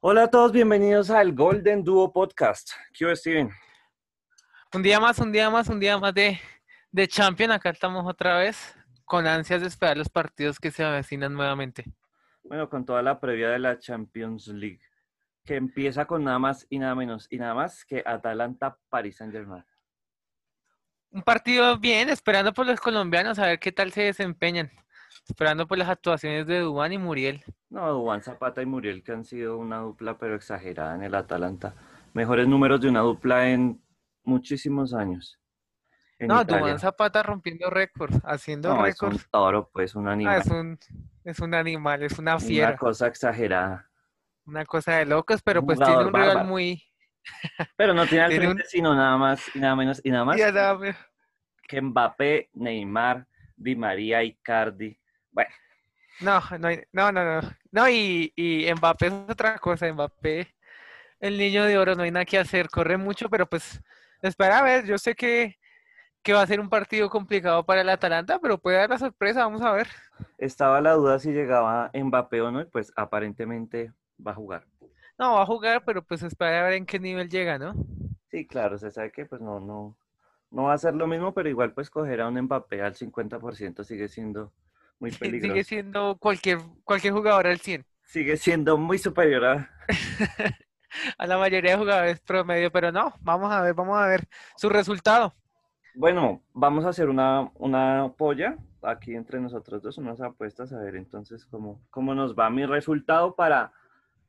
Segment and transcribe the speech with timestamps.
[0.00, 2.70] Hola a todos, bienvenidos al Golden Duo Podcast.
[2.92, 3.50] ¿Qué hubo, Steven?
[4.74, 6.38] Un día más, un día más, un día más de,
[6.92, 7.50] de Champion.
[7.50, 11.84] Acá estamos otra vez con ansias de esperar los partidos que se avecinan nuevamente.
[12.44, 14.82] Bueno, con toda la previa de la Champions League,
[15.46, 19.32] que empieza con nada más y nada menos y nada más que Atalanta Paris Saint
[19.32, 19.64] Germain.
[21.10, 24.70] Un partido bien, esperando por los colombianos a ver qué tal se desempeñan.
[25.28, 27.42] Esperando por las actuaciones de Dubán y Muriel.
[27.70, 31.74] No, Dubán Zapata y Muriel que han sido una dupla pero exagerada en el Atalanta.
[32.14, 33.80] Mejores números de una dupla en
[34.24, 35.38] muchísimos años.
[36.18, 36.60] en no, Italia.
[36.60, 39.28] Dubán Zapata rompiendo récords, haciendo No, es un récords.
[39.30, 40.40] toro, pues, un Ah, animal.
[40.40, 40.78] es, un,
[41.24, 43.90] es un animal, es una Una fiera, cosa exagerada.
[44.46, 46.46] una cosa de locos, pero Un pues tiene un rival bárbaro.
[46.48, 46.82] muy...
[47.76, 50.24] Pero no tiene al Tiene un- frente sino nada más y nada menos y nada
[50.24, 50.78] más la-
[51.68, 54.96] que Mbappé, Neymar, Di María, Icardi.
[55.36, 55.50] Bueno,
[56.20, 57.50] No, no, hay- no, no, no.
[57.72, 59.92] No, y, y Mbappé es otra cosa.
[59.92, 60.54] Mbappé,
[61.20, 62.68] el niño de oro, no hay nada que hacer.
[62.70, 63.80] Corre mucho, pero pues,
[64.22, 64.86] espera a ver.
[64.86, 65.56] Yo sé que,
[66.22, 69.40] que va a ser un partido complicado para el Atalanta, pero puede dar la sorpresa.
[69.46, 69.88] Vamos a ver.
[70.38, 73.92] estaba la duda si llegaba Mbappé o no, y pues aparentemente
[74.24, 74.66] va a jugar.
[75.18, 77.74] No, va a jugar, pero pues espera a ver en qué nivel llega, ¿no?
[78.30, 79.96] Sí, claro, se sabe que pues no, no,
[80.50, 83.84] no va a ser lo mismo, pero igual pues coger a un Mbappé al 50%
[83.84, 84.52] sigue siendo
[84.98, 85.52] muy peligroso.
[85.52, 87.84] Sigue siendo cualquier, cualquier jugador al 100.
[88.04, 89.70] Sigue siendo muy superior a...
[91.18, 93.12] A la mayoría de jugadores promedio, pero no.
[93.20, 95.34] Vamos a ver, vamos a ver su resultado.
[95.94, 100.96] Bueno, vamos a hacer una, una polla aquí entre nosotros dos, unas apuestas, a ver
[100.96, 103.72] entonces cómo, cómo nos va mi resultado para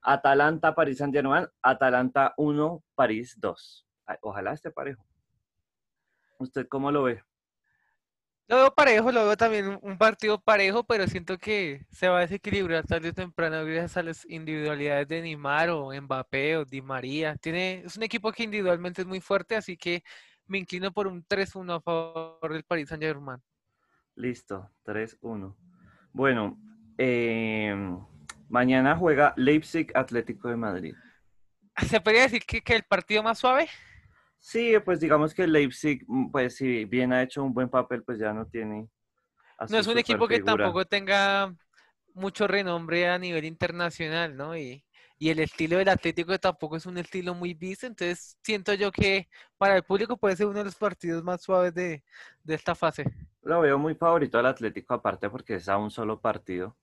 [0.00, 3.86] Atalanta, París Saint Germain, Atalanta 1, París 2.
[4.06, 5.04] Ay, Ojalá esté parejo.
[6.38, 7.22] ¿Usted cómo lo ve?
[8.46, 12.20] Lo veo parejo, lo veo también un- partido parejo, pero siento que se va a
[12.22, 17.36] desequilibrar tarde o temprano gracias a las individualidades de Neymar o Mbappé o Di María.
[17.36, 20.02] Tiene, es un equipo que individualmente es muy fuerte, así que
[20.46, 23.40] me inclino por un 3-1 a favor del Paris Saint-Germain.
[24.16, 25.56] Listo, 3-1.
[26.12, 26.58] Bueno,
[26.98, 27.98] em,
[28.50, 30.94] mañana juega Leipzig Atlético de Madrid.
[31.88, 33.68] ¿Se podría decir que, que el partido más suave?
[34.46, 38.18] Sí, pues digamos que Leipzig, mm, pues si bien ha hecho un buen papel, pues
[38.18, 38.88] ya no tiene
[39.68, 41.54] No es un equipo que tampoco tenga
[42.12, 44.56] mucho renombre a nivel internacional, ¿no?
[44.56, 44.84] Y,
[45.18, 49.28] y el estilo del Atlético tampoco es un estilo muy visto, entonces siento yo que
[49.56, 52.04] para el público puede ser uno de los partidos más suaves de,
[52.42, 53.04] de esta fase.
[53.42, 56.76] Lo veo muy favorito al Atlético, aparte porque es a un solo partido.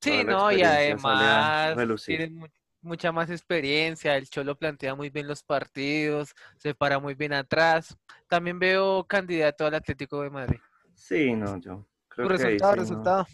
[0.00, 2.32] Sí, Toda no, y además relucir.
[2.82, 7.96] Mucha más experiencia, el Cholo plantea muy bien los partidos, se para muy bien atrás.
[8.28, 10.60] También veo candidato al Atlético de Madrid.
[10.94, 12.82] Sí, no, yo creo Tu que ahí resultado, sí, no.
[12.82, 13.26] resultado.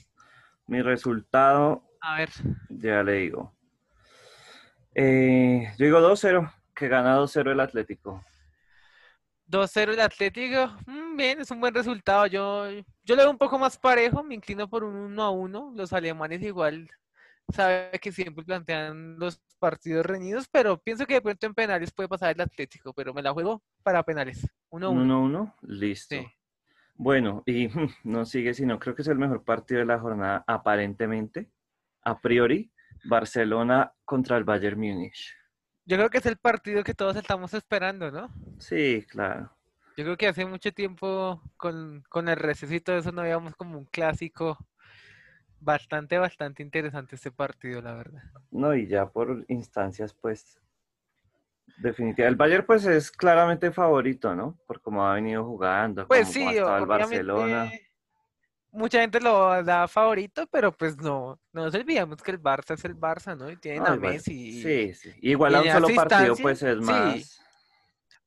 [0.66, 2.30] Mi resultado, A ver,
[2.68, 3.54] ya le digo.
[4.94, 8.22] Eh, yo digo 2-0, que gana 2-0 el Atlético.
[9.46, 12.26] 2-0 el Atlético, mm, bien, es un buen resultado.
[12.26, 15.72] Yo, yo lo veo un poco más parejo, me inclino por un 1 a 1.
[15.74, 16.90] Los alemanes igual
[17.52, 22.08] sabe que siempre plantean los partidos reñidos, pero pienso que de pronto en penales puede
[22.08, 24.46] pasar el Atlético, pero me la juego para penales.
[24.70, 25.28] 1 a 1.
[25.28, 26.16] 1-1, listo.
[26.16, 26.26] Sí.
[26.94, 27.68] Bueno, y
[28.04, 31.50] no sigue, sino creo que es el mejor partido de la jornada, aparentemente,
[32.02, 32.70] a priori,
[33.04, 35.34] Barcelona contra el Bayern Múnich.
[35.84, 38.28] Yo creo que es el partido que todos estamos esperando, ¿no?
[38.58, 39.50] Sí, claro.
[39.96, 43.56] Yo creo que hace mucho tiempo con, con el receso y todo eso no habíamos
[43.56, 44.58] como un clásico
[45.60, 48.22] bastante, bastante interesante este partido, la verdad.
[48.50, 50.58] No, y ya por instancias, pues,
[51.78, 52.26] definitivamente.
[52.26, 54.56] El Bayern, pues, es claramente favorito, ¿no?
[54.66, 57.70] Por cómo ha venido jugando, Pues cómo sí, ha estado el Barcelona.
[58.70, 62.84] mucha gente lo da favorito, pero pues no, no nos olvidemos que el Barça es
[62.84, 63.50] el Barça, ¿no?
[63.50, 64.62] Y tienen a Messi.
[64.62, 65.12] Sí, sí.
[65.22, 66.84] Igual a un solo partido, pues, es sí.
[66.84, 67.40] más,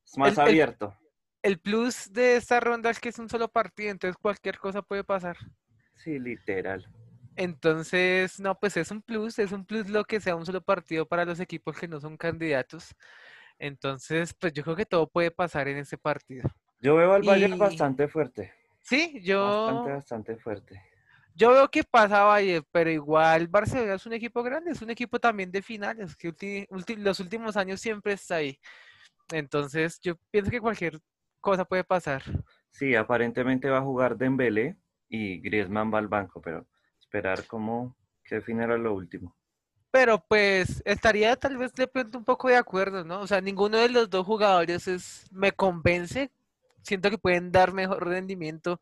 [0.05, 0.95] es más El- el- abierto.
[1.43, 5.03] El plus de esta ronda es que es un solo partido, entonces cualquier cosa puede
[5.03, 5.37] pasar.
[5.95, 6.87] Sí, literal.
[7.35, 11.05] Entonces, no, pues es un plus, es un plus lo que sea un solo partido
[11.07, 12.93] para los equipos que no son candidatos.
[13.57, 16.49] Entonces, pues yo creo que todo puede pasar en ese partido.
[16.79, 18.53] Yo veo al Bayern Y- bastante fuerte.
[18.81, 20.81] Sí, yo, Bastante, bastante fuerte.
[21.35, 25.19] yo veo que pasa Bayern, pero igual Barcelona es un equipo grande, es un equipo
[25.19, 28.59] también de finales, que ulti- ulti- los últimos años siempre está ahí.
[29.31, 30.99] Entonces, yo pienso que cualquier
[31.39, 32.23] cosa puede pasar.
[32.71, 34.75] Sí, aparentemente va a jugar Dembélé
[35.07, 36.65] y Griezmann va al banco, pero
[37.11, 37.93] esperar cómo
[38.23, 39.35] que definiera lo último.
[39.91, 43.19] Pero pues estaría tal vez de pronto un poco de acuerdo, ¿no?
[43.19, 46.31] O sea, ninguno de los dos jugadores es, me convence.
[46.81, 48.79] Siento que pueden dar mejor rendimiento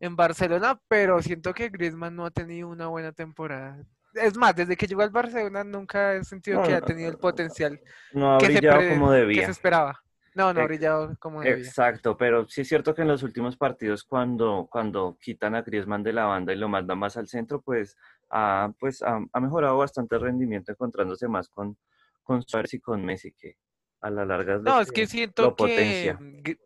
[0.00, 3.78] en Barcelona, pero siento que Griezmann no ha tenido una buena temporada.
[4.14, 7.18] es más, desde que llegó al Barcelona nunca he sentido No, que ha tenido el
[7.18, 7.78] potencial
[8.12, 8.62] No que se,
[8.94, 9.44] como que debía.
[9.44, 10.02] se esperaba.
[10.36, 11.66] No, no ha brillado como debía.
[11.66, 16.02] Exacto, pero sí es cierto que en los últimos partidos cuando, cuando quitan a Griezmann
[16.02, 17.96] de la banda y lo mandan más al centro, pues
[18.30, 21.76] ha, pues ha, ha mejorado bastante el rendimiento encontrándose más con,
[22.22, 23.56] con Suárez y con Messi, que
[24.00, 26.18] a la larga es No, es que siento lo que potencia.
[26.18, 26.58] Gr-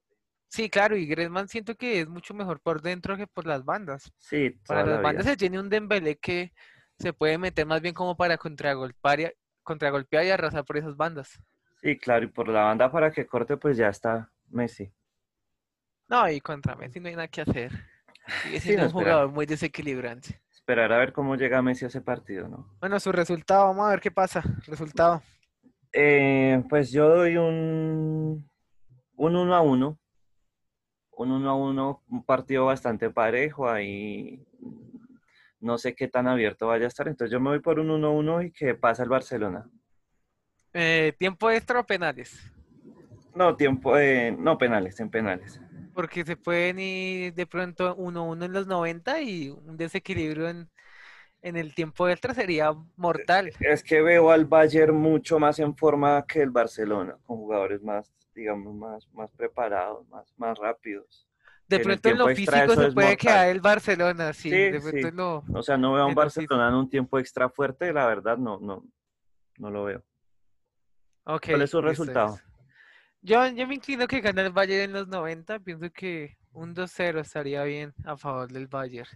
[0.48, 4.10] sí, claro, y Griezmann siento que es mucho mejor por dentro que por las bandas.
[4.18, 5.32] Sí, Para las la bandas vida.
[5.32, 6.52] se tiene un Dembélé que
[6.98, 9.26] se puede meter más bien como para contragolpear y,
[9.62, 11.38] contragolpear y arrasar por esas bandas.
[11.82, 14.92] Sí, claro, y por la banda para que corte, pues ya está Messi.
[16.08, 17.72] No, y contra Messi no hay nada que hacer.
[18.42, 20.40] Sigue Sí, no, un jugador muy desequilibrante.
[20.52, 22.76] Esperar a ver cómo llega Messi a ese partido, ¿no?
[22.80, 24.42] Bueno, su resultado, vamos a ver qué pasa.
[24.66, 25.22] Resultado.
[25.92, 28.48] Eh, pues yo doy un,
[29.16, 29.98] un 1 a 1.
[31.12, 34.44] Un 1 a 1, un partido bastante parejo ahí.
[35.60, 37.08] No sé qué tan abierto vaya a estar.
[37.08, 39.68] Entonces yo me voy por un 1 a 1 y que pasa el Barcelona.
[40.72, 42.38] Eh, tiempo extra o penales.
[43.34, 45.60] No, tiempo, eh, no penales, en penales.
[45.94, 50.68] Porque se pueden ir de pronto 1-1 en los 90 y un desequilibrio en,
[51.42, 53.52] en el tiempo extra sería mortal.
[53.60, 58.12] Es que veo al Bayern mucho más en forma que el Barcelona, con jugadores más,
[58.34, 61.26] digamos, más, más preparados, más, más rápidos.
[61.68, 63.16] De en pronto en lo extra físico se puede mortal.
[63.16, 64.50] quedar el Barcelona, sí.
[64.50, 65.02] Sí, de pronto sí.
[65.08, 66.14] en lo- O sea, no veo a un.
[66.14, 68.84] Barcelona en un tiempo extra fuerte, la verdad, no, no,
[69.58, 70.02] no lo veo.
[71.24, 72.38] Ok, ¿Cuál es su resultado?
[73.22, 75.58] Yo, yo me inclino que gana el Bayern en los 90.
[75.60, 79.10] Pienso que un 2-0 estaría bien a favor del Bayern.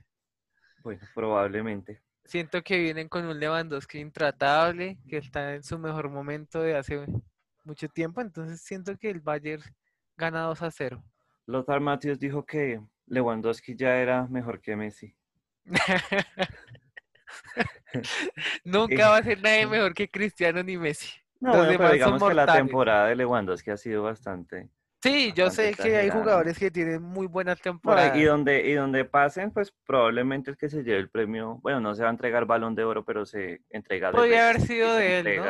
[0.82, 2.02] Bueno, probablemente.
[2.24, 7.06] Siento que vienen con un Lewandowski intratable, que está en su mejor momento de hace
[7.64, 8.20] mucho tiempo.
[8.20, 9.62] Entonces siento que el Bayern
[10.16, 11.02] gana 2 a 0.
[11.46, 15.14] Lothar Matthäus dijo que Lewandowski ya era mejor que Messi.
[18.64, 21.10] Nunca va a ser nadie mejor que Cristiano ni Messi.
[21.44, 24.70] No, Los bueno, pero digamos que la temporada de Lewandowski ha sido bastante.
[25.02, 28.16] Sí, yo sé que hay jugadores que tienen muy buenas temporadas.
[28.16, 31.94] y donde, y donde pasen, pues probablemente el que se lleve el premio, bueno, no
[31.94, 35.42] se va a entregar balón de oro, pero se entrega Podría haber sido de él,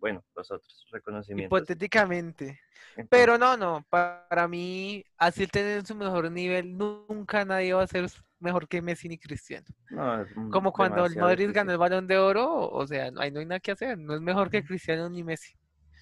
[0.00, 1.58] Bueno, los otros reconocimientos.
[1.58, 2.58] Hipotéticamente.
[2.96, 7.44] Entonces, Pero no, no, pa- para mí, así el tener en su mejor nivel, nunca
[7.44, 8.08] nadie va a ser
[8.42, 9.66] mejor que Messi ni Cristiano.
[9.90, 11.52] no, Como cuando el Madrid difícil.
[11.54, 14.20] ganó el Balón de Oro, o sea, ahí no hay nada que hacer, no es
[14.20, 15.54] mejor que Cristiano ni Messi.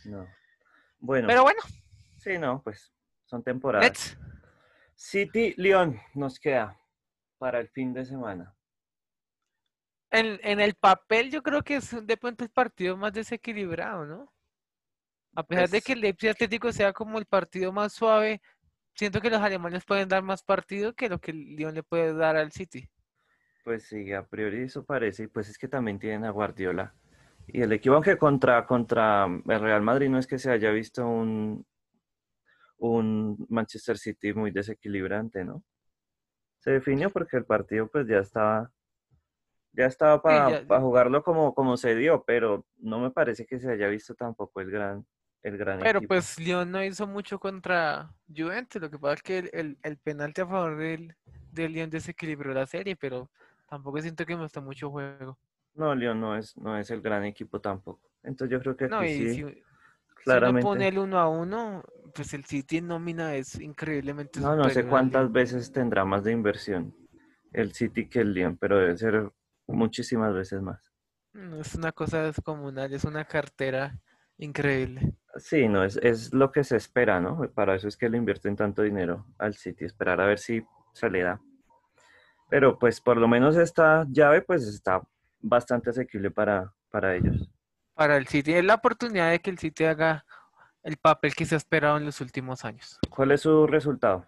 [0.07, 0.27] No.
[0.99, 1.61] Bueno, Pero bueno,
[2.17, 2.93] sí, no, pues
[3.27, 4.19] son temporadas.
[4.95, 6.79] City, León nos queda
[7.39, 8.55] para el fin de semana.
[10.11, 14.33] en, en el papel yo creo que es de pronto el partido más desequilibrado, ¿no?
[15.37, 18.43] A pesar de Pues- que el Leipzig Atlético sea como el partido más suave,
[18.95, 22.15] siento que los alemanes pueden dar más partido que lo que el Lyon le puede
[22.15, 22.89] dar al City.
[23.65, 26.95] Pues sí, a priori eso parece, y pues es que también tienen a Guardiola.
[27.47, 31.07] Y el equipo, aunque contra, contra el Real Madrid no es que se haya visto
[31.07, 31.67] un,
[32.79, 35.63] un Manchester City muy desequilibrante, ¿no?
[36.61, 38.73] Se definió porque el partido pues ya estaba,
[39.73, 43.71] ya estaba para ya- jugarlo como, como se dio, pero no me parece que se
[43.71, 45.07] haya visto tampoco el gran,
[45.43, 46.27] el gran Pero equipo.
[46.27, 49.97] pues Lyon no hizo mucho contra Juventus, lo que pasa es que el, el, el
[49.99, 51.17] penalti a favor del,
[51.51, 53.31] del Lyon desequilibró la serie, pero
[53.69, 55.39] tampoco siento que me gustó mucho juego.
[55.75, 58.09] No, León no es, no es el gran equipo tampoco.
[58.23, 59.65] Entonces yo creo que No, aquí y sí, si,
[60.23, 60.59] si uno claramente.
[60.59, 61.83] pone el uno a uno,
[62.15, 66.33] pues el City en nómina es increíblemente No, no sé cuántas veces tendrá más de
[66.33, 66.93] inversión
[67.53, 69.31] el City que el Lyon, pero debe ser
[69.69, 70.93] muchísimas veces más.
[71.33, 74.01] No, Es una cosa descomunal, es una cartera
[74.39, 75.15] increíble.
[75.41, 77.41] Sí, no, es, es lo que se espera, ¿no?
[77.55, 81.11] Para eso es que le invierten tanto dinero al City, esperar a ver si se
[81.11, 81.41] le da.
[82.49, 85.03] Pero pues por lo menos esta llave pues está
[85.41, 87.49] bastante asequible para, para ellos.
[87.95, 90.25] Para el City es la oportunidad de que el City haga
[90.83, 92.99] el papel que se ha esperado en los últimos años.
[93.09, 94.27] ¿Cuál es su resultado?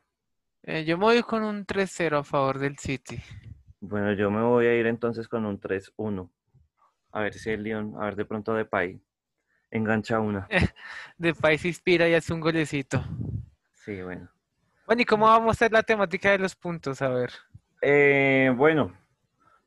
[0.63, 3.21] Eh, yo me voy con un 3-0 a favor del City.
[3.81, 6.31] Bueno, yo me voy a ir entonces con un 3-1.
[7.11, 9.03] A ver si el Lyon, a ver de pronto de Pay
[9.73, 10.47] engancha una.
[11.19, 13.03] De país inspira y hace un golecito.
[13.73, 14.29] Sí, bueno.
[14.87, 17.03] Bueno, ¿y cómo vamos a hacer la temática de los puntos?
[17.03, 17.33] A ver.
[17.81, 18.97] Eh, bueno,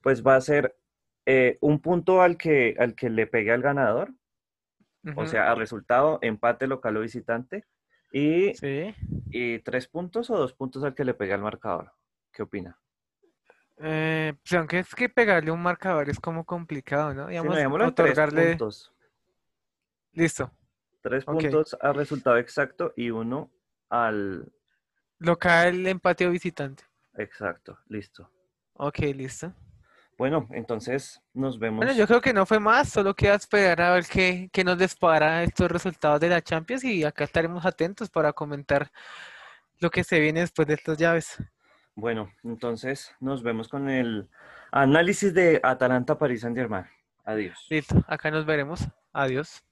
[0.01, 0.75] pues va a ser
[1.25, 4.12] eh, un punto al que, al que le pegue al ganador,
[5.15, 7.65] o sea, al resultado, empate local o visitante,
[8.12, 8.95] y, Sí.
[9.29, 11.91] y tres puntos o dos puntos al que le pegue al marcador.
[12.31, 12.77] ¿Qué opina?
[13.77, 17.27] Eh, pues aunque es que pegarle un marcador es como complicado, ¿no?
[17.29, 18.50] Si no, Digamos, en tres otorgarle.
[18.51, 18.93] puntos.
[20.15, 20.51] Listo.
[21.01, 23.51] Tres puntos al resultado exacto y uno
[23.89, 24.51] al
[25.19, 26.84] Local, empate o visitante.
[27.17, 27.77] exacto.
[27.88, 28.29] Listo.
[28.74, 29.53] Ok, listo.
[30.17, 31.77] Bueno, entonces nos vemos.
[31.86, 34.77] Bueno, yo creo que no fue más, solo queda esperar a ver qué, qué nos
[34.77, 38.89] despara estos resultados de la Champions y acá estaremos atentos para comentar
[39.79, 41.38] lo que se viene después de estas llaves.
[41.95, 44.29] Bueno, entonces nos vemos con el
[44.72, 46.86] análisis de Atalanta París Saint Germain.
[47.25, 47.67] Adiós.
[47.69, 48.88] Listo, acá nos veremos.
[49.12, 49.63] Adiós.